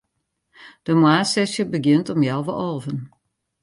[0.85, 2.99] De moarnssesje begjint om healwei alven.